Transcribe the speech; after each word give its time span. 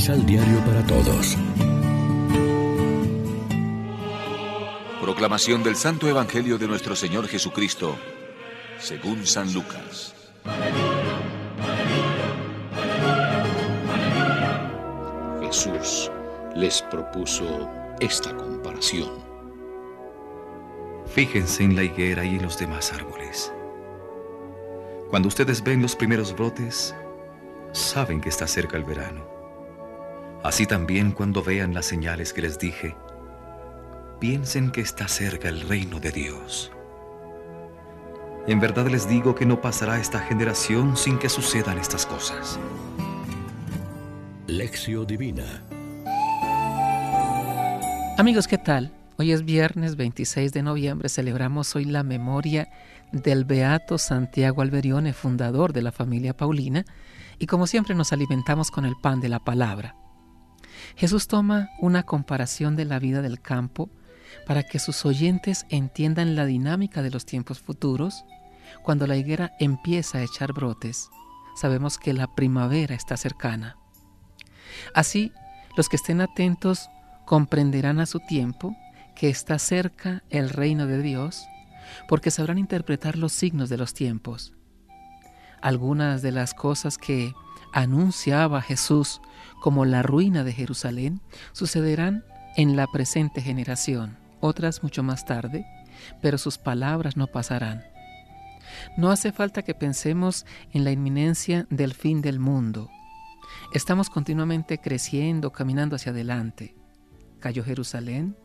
Misal 0.00 0.24
Diario 0.24 0.64
para 0.64 0.82
Todos. 0.86 1.36
Proclamación 4.98 5.62
del 5.62 5.76
Santo 5.76 6.08
Evangelio 6.08 6.56
de 6.56 6.66
nuestro 6.66 6.96
Señor 6.96 7.28
Jesucristo, 7.28 7.98
según 8.78 9.26
San 9.26 9.52
Lucas. 9.52 10.14
Jesús 15.42 16.10
les 16.56 16.80
propuso 16.80 17.68
esta 18.00 18.34
comparación. 18.34 19.10
Fíjense 21.08 21.62
en 21.62 21.76
la 21.76 21.82
higuera 21.82 22.24
y 22.24 22.36
en 22.36 22.42
los 22.42 22.58
demás 22.58 22.90
árboles. 22.94 23.52
Cuando 25.10 25.28
ustedes 25.28 25.62
ven 25.62 25.82
los 25.82 25.94
primeros 25.94 26.34
brotes, 26.34 26.94
saben 27.72 28.22
que 28.22 28.30
está 28.30 28.46
cerca 28.46 28.78
el 28.78 28.84
verano. 28.84 29.39
Así 30.42 30.66
también 30.66 31.12
cuando 31.12 31.42
vean 31.42 31.74
las 31.74 31.86
señales 31.86 32.32
que 32.32 32.40
les 32.40 32.58
dije, 32.58 32.96
piensen 34.20 34.70
que 34.70 34.80
está 34.80 35.06
cerca 35.06 35.48
el 35.48 35.60
reino 35.60 36.00
de 36.00 36.12
Dios. 36.12 36.72
En 38.46 38.58
verdad 38.58 38.86
les 38.86 39.06
digo 39.06 39.34
que 39.34 39.44
no 39.44 39.60
pasará 39.60 40.00
esta 40.00 40.20
generación 40.20 40.96
sin 40.96 41.18
que 41.18 41.28
sucedan 41.28 41.78
estas 41.78 42.06
cosas. 42.06 42.58
Lección 44.46 45.06
Divina 45.06 45.62
Amigos, 48.16 48.48
¿qué 48.48 48.58
tal? 48.58 48.92
Hoy 49.18 49.32
es 49.32 49.44
viernes 49.44 49.96
26 49.96 50.52
de 50.52 50.62
noviembre, 50.62 51.10
celebramos 51.10 51.76
hoy 51.76 51.84
la 51.84 52.02
memoria 52.02 52.68
del 53.12 53.44
Beato 53.44 53.98
Santiago 53.98 54.62
Alberione, 54.62 55.12
fundador 55.12 55.72
de 55.72 55.82
la 55.82 55.92
familia 55.92 56.34
Paulina, 56.34 56.84
y 57.38 57.46
como 57.46 57.66
siempre 57.66 57.94
nos 57.94 58.12
alimentamos 58.12 58.70
con 58.70 58.86
el 58.86 58.94
pan 59.02 59.20
de 59.20 59.28
la 59.28 59.38
palabra. 59.38 59.94
Jesús 60.96 61.26
toma 61.28 61.70
una 61.78 62.02
comparación 62.02 62.76
de 62.76 62.84
la 62.84 62.98
vida 62.98 63.22
del 63.22 63.40
campo 63.40 63.90
para 64.46 64.62
que 64.62 64.78
sus 64.78 65.04
oyentes 65.04 65.66
entiendan 65.68 66.36
la 66.36 66.46
dinámica 66.46 67.02
de 67.02 67.10
los 67.10 67.26
tiempos 67.26 67.60
futuros. 67.60 68.24
Cuando 68.82 69.06
la 69.06 69.16
higuera 69.16 69.52
empieza 69.58 70.18
a 70.18 70.22
echar 70.22 70.52
brotes, 70.52 71.10
sabemos 71.56 71.98
que 71.98 72.12
la 72.12 72.34
primavera 72.34 72.94
está 72.94 73.16
cercana. 73.16 73.76
Así, 74.94 75.32
los 75.76 75.88
que 75.88 75.96
estén 75.96 76.20
atentos 76.20 76.88
comprenderán 77.26 78.00
a 78.00 78.06
su 78.06 78.20
tiempo 78.20 78.76
que 79.14 79.28
está 79.28 79.58
cerca 79.58 80.22
el 80.30 80.48
reino 80.48 80.86
de 80.86 81.02
Dios, 81.02 81.46
porque 82.08 82.30
sabrán 82.30 82.58
interpretar 82.58 83.18
los 83.18 83.32
signos 83.32 83.68
de 83.68 83.76
los 83.76 83.94
tiempos. 83.94 84.54
Algunas 85.60 86.22
de 86.22 86.32
las 86.32 86.54
cosas 86.54 86.96
que 86.96 87.34
anunciaba 87.72 88.62
Jesús 88.62 89.20
como 89.60 89.84
la 89.84 90.02
ruina 90.02 90.44
de 90.44 90.52
Jerusalén 90.52 91.20
sucederán 91.52 92.24
en 92.56 92.76
la 92.76 92.86
presente 92.86 93.40
generación, 93.42 94.18
otras 94.40 94.82
mucho 94.82 95.02
más 95.02 95.24
tarde, 95.24 95.66
pero 96.20 96.38
sus 96.38 96.58
palabras 96.58 97.16
no 97.16 97.26
pasarán. 97.26 97.84
No 98.96 99.10
hace 99.10 99.32
falta 99.32 99.62
que 99.62 99.74
pensemos 99.74 100.46
en 100.72 100.84
la 100.84 100.92
inminencia 100.92 101.66
del 101.70 101.94
fin 101.94 102.22
del 102.22 102.38
mundo. 102.38 102.90
Estamos 103.74 104.10
continuamente 104.10 104.78
creciendo, 104.78 105.52
caminando 105.52 105.96
hacia 105.96 106.12
adelante. 106.12 106.76
Cayó 107.40 107.64
Jerusalén, 107.64 108.36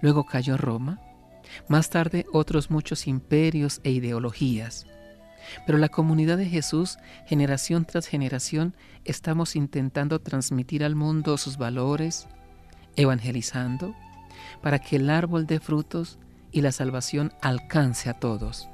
luego 0.00 0.24
cayó 0.24 0.56
Roma, 0.56 1.00
más 1.68 1.90
tarde 1.90 2.26
otros 2.32 2.70
muchos 2.70 3.06
imperios 3.06 3.80
e 3.84 3.90
ideologías. 3.90 4.86
Pero 5.66 5.78
la 5.78 5.88
comunidad 5.88 6.38
de 6.38 6.46
Jesús, 6.46 6.98
generación 7.26 7.84
tras 7.84 8.06
generación, 8.06 8.74
estamos 9.04 9.56
intentando 9.56 10.20
transmitir 10.20 10.84
al 10.84 10.94
mundo 10.94 11.36
sus 11.38 11.56
valores, 11.56 12.28
evangelizando, 12.96 13.94
para 14.62 14.78
que 14.78 14.96
el 14.96 15.10
árbol 15.10 15.46
dé 15.46 15.60
frutos 15.60 16.18
y 16.50 16.60
la 16.60 16.72
salvación 16.72 17.32
alcance 17.40 18.10
a 18.10 18.14
todos. 18.14 18.68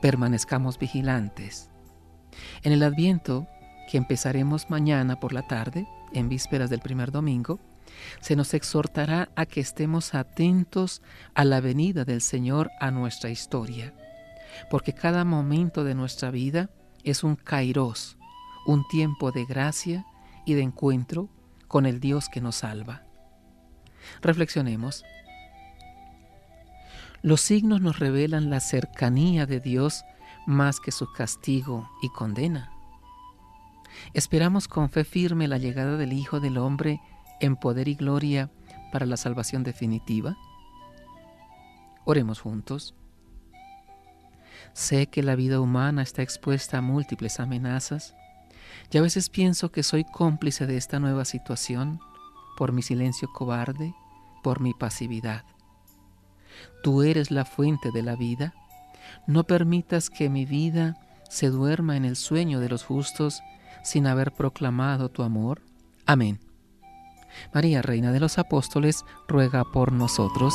Permanezcamos 0.00 0.78
vigilantes. 0.78 1.70
En 2.62 2.72
el 2.72 2.82
Adviento, 2.82 3.46
que 3.90 3.98
empezaremos 3.98 4.70
mañana 4.70 5.20
por 5.20 5.32
la 5.32 5.46
tarde, 5.46 5.86
en 6.12 6.28
vísperas 6.28 6.70
del 6.70 6.80
primer 6.80 7.10
domingo, 7.10 7.60
se 8.20 8.36
nos 8.36 8.54
exhortará 8.54 9.28
a 9.36 9.46
que 9.46 9.60
estemos 9.60 10.14
atentos 10.14 11.02
a 11.34 11.44
la 11.44 11.60
venida 11.60 12.04
del 12.04 12.20
Señor 12.20 12.70
a 12.80 12.90
nuestra 12.90 13.30
historia, 13.30 13.94
porque 14.70 14.92
cada 14.92 15.24
momento 15.24 15.84
de 15.84 15.94
nuestra 15.94 16.30
vida 16.30 16.70
es 17.02 17.24
un 17.24 17.36
kairos, 17.36 18.16
un 18.66 18.86
tiempo 18.88 19.32
de 19.32 19.44
gracia 19.44 20.06
y 20.46 20.54
de 20.54 20.62
encuentro 20.62 21.28
con 21.68 21.86
el 21.86 22.00
Dios 22.00 22.28
que 22.28 22.40
nos 22.40 22.56
salva. 22.56 23.02
Reflexionemos. 24.22 25.04
Los 27.22 27.40
signos 27.40 27.80
nos 27.80 27.98
revelan 27.98 28.50
la 28.50 28.60
cercanía 28.60 29.46
de 29.46 29.60
Dios 29.60 30.04
más 30.46 30.80
que 30.80 30.92
su 30.92 31.10
castigo 31.12 31.88
y 32.02 32.10
condena. 32.10 32.70
Esperamos 34.12 34.68
con 34.68 34.90
fe 34.90 35.04
firme 35.04 35.48
la 35.48 35.58
llegada 35.58 35.96
del 35.96 36.12
Hijo 36.12 36.40
del 36.40 36.58
Hombre 36.58 37.00
en 37.40 37.56
poder 37.56 37.88
y 37.88 37.94
gloria 37.94 38.50
para 38.92 39.06
la 39.06 39.16
salvación 39.16 39.62
definitiva? 39.62 40.36
Oremos 42.04 42.40
juntos. 42.40 42.94
Sé 44.72 45.06
que 45.06 45.22
la 45.22 45.36
vida 45.36 45.60
humana 45.60 46.02
está 46.02 46.22
expuesta 46.22 46.78
a 46.78 46.82
múltiples 46.82 47.40
amenazas 47.40 48.14
y 48.90 48.98
a 48.98 49.02
veces 49.02 49.28
pienso 49.28 49.70
que 49.70 49.82
soy 49.82 50.04
cómplice 50.04 50.66
de 50.66 50.76
esta 50.76 51.00
nueva 51.00 51.24
situación 51.24 52.00
por 52.56 52.72
mi 52.72 52.82
silencio 52.82 53.28
cobarde, 53.32 53.94
por 54.42 54.60
mi 54.60 54.72
pasividad. 54.74 55.44
Tú 56.82 57.02
eres 57.02 57.30
la 57.30 57.44
fuente 57.44 57.90
de 57.92 58.02
la 58.02 58.16
vida. 58.16 58.54
No 59.26 59.44
permitas 59.44 60.10
que 60.10 60.28
mi 60.28 60.44
vida 60.44 60.96
se 61.28 61.50
duerma 61.50 61.96
en 61.96 62.04
el 62.04 62.16
sueño 62.16 62.60
de 62.60 62.68
los 62.68 62.84
justos 62.84 63.42
sin 63.82 64.06
haber 64.06 64.32
proclamado 64.32 65.08
tu 65.10 65.22
amor. 65.22 65.62
Amén. 66.06 66.40
María, 67.52 67.82
Reina 67.82 68.12
de 68.12 68.20
los 68.20 68.38
Apóstoles, 68.38 69.04
ruega 69.26 69.64
por 69.64 69.92
nosotros. 69.92 70.54